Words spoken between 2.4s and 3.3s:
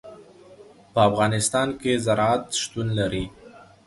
شتون لري.